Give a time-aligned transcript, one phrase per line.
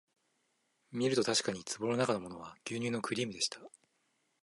[0.91, 3.59] みるとたしかに壺のなかのものは牛乳のクリームでした